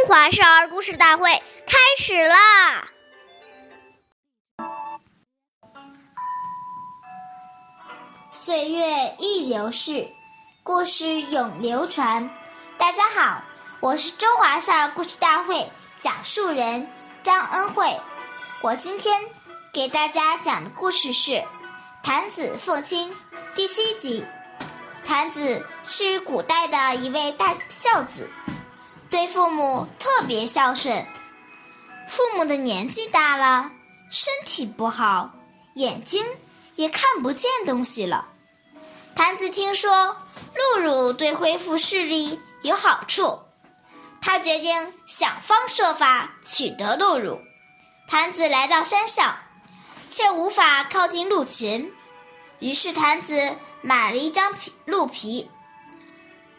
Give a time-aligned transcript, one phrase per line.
[0.00, 1.30] 中华少儿故事大会
[1.66, 2.88] 开始啦！
[8.32, 10.08] 岁月易流逝，
[10.62, 12.30] 故事永流传。
[12.78, 13.42] 大家好，
[13.80, 15.68] 我是中华少儿故事大会
[16.00, 16.88] 讲述人
[17.22, 17.94] 张恩惠。
[18.62, 19.20] 我今天
[19.70, 21.32] 给大家讲的故事是
[22.02, 23.12] 《弹子奉亲》
[23.54, 24.24] 第七集。
[25.06, 28.30] 弹子是古代的一位大孝子。
[29.10, 31.04] 对父母特别孝顺，
[32.08, 33.70] 父母的年纪大了，
[34.08, 35.32] 身体不好，
[35.74, 36.24] 眼睛
[36.76, 38.28] 也看不见东西了。
[39.16, 40.16] 坛子听说
[40.54, 43.40] 露乳对恢复视力有好处，
[44.22, 47.38] 他决定想方设法取得露乳。
[48.08, 49.38] 坛子来到山上，
[50.08, 51.92] 却无法靠近鹿群，
[52.60, 54.54] 于是坛子买了一张
[54.84, 55.50] 鹿皮。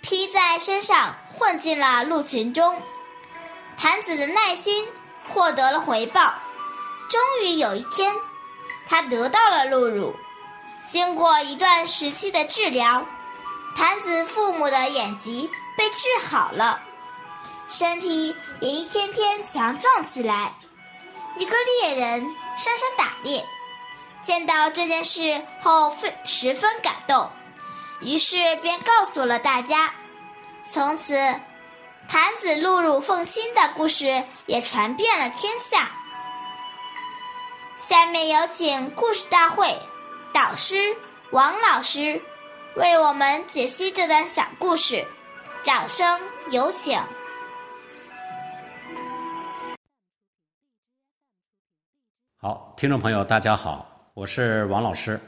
[0.00, 2.80] 披在身上，混进了鹿群中。
[3.78, 4.86] 坛子的耐心
[5.28, 6.32] 获得了回报。
[7.08, 8.14] 终于有一天，
[8.86, 10.16] 他得到了鹿乳。
[10.90, 13.06] 经过一段时期的治疗，
[13.76, 16.80] 坛子父母的眼疾被治好了，
[17.68, 20.54] 身体也一天天强壮起来。
[21.38, 22.22] 一个猎人
[22.56, 23.44] 上山打猎，
[24.24, 27.30] 见到这件事后，非十分感动。
[28.00, 29.92] 于是便告诉了大家，
[30.72, 31.14] 从此，
[32.08, 35.90] 坛子露乳奉亲的故事也传遍了天下。
[37.76, 39.74] 下面有请故事大会
[40.34, 40.96] 导师
[41.30, 42.20] 王老师
[42.74, 45.06] 为我们解析这段小故事，
[45.62, 47.00] 掌声有请。
[52.38, 55.18] 好，听众朋友，大家好，我是王老师。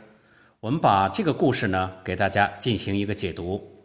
[0.61, 3.78] 我们把这个故事呢，给大家进行一个解读。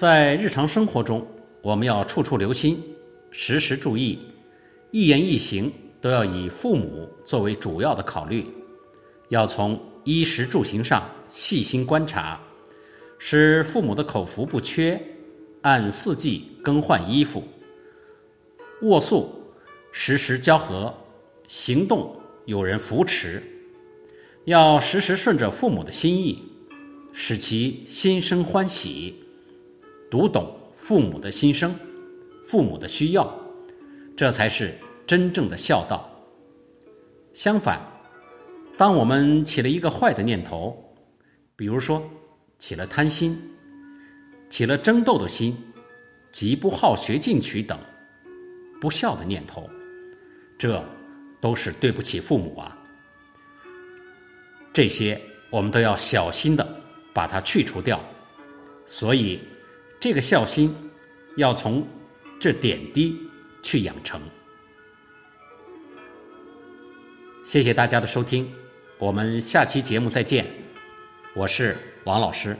[0.00, 1.22] 在日常生活中，
[1.60, 2.82] 我们要处处留心，
[3.30, 4.18] 时时注意，
[4.92, 5.70] 一言一行
[6.00, 8.46] 都要以父母作为主要的考虑，
[9.28, 12.40] 要从衣食住行上细心观察，
[13.18, 14.98] 使父母的口福不缺，
[15.60, 17.44] 按四季更换衣服，
[18.80, 19.30] 卧宿
[19.92, 20.94] 时时交合，
[21.46, 22.16] 行动。
[22.46, 23.42] 有人扶持，
[24.46, 26.42] 要时时顺着父母的心意，
[27.12, 29.14] 使其心生欢喜，
[30.10, 31.74] 读懂父母的心声、
[32.44, 33.32] 父母的需要，
[34.16, 34.74] 这才是
[35.06, 36.10] 真正的孝道。
[37.32, 37.80] 相反，
[38.76, 40.76] 当我们起了一个坏的念头，
[41.54, 42.02] 比如说
[42.58, 43.40] 起了贪心、
[44.48, 45.56] 起了争斗的心、
[46.32, 47.78] 极不好学进取等
[48.80, 49.68] 不孝的念头，
[50.58, 50.82] 这。
[51.42, 52.76] 都是对不起父母啊！
[54.74, 56.80] 这些我们都要小心的
[57.14, 57.98] 把它去除掉。
[58.84, 59.40] 所以，
[60.00, 60.74] 这个孝心
[61.36, 61.86] 要从
[62.40, 63.14] 这点滴
[63.62, 64.18] 去养成。
[67.44, 68.50] 谢谢大家的收听，
[68.96, 70.46] 我们下期节目再见。
[71.34, 72.56] 我是王老师。